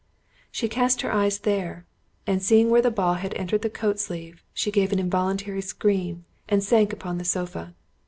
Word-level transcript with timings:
She 0.49 0.67
cast 0.67 1.01
her 1.01 1.13
eyes 1.13 1.37
there, 1.37 1.85
and 2.25 2.41
seeing 2.41 2.71
where 2.71 2.81
the 2.81 2.89
ball 2.89 3.13
had 3.21 3.35
entered 3.35 3.61
the 3.61 3.69
coat 3.69 3.99
sleeve, 3.99 4.43
she 4.51 4.71
gave 4.71 4.91
an 4.91 4.97
involuntary 4.97 5.61
scream, 5.61 6.25
and 6.49 6.63
sunk 6.63 6.91
upon 6.91 7.19
the 7.19 7.23
sofa. 7.23 7.75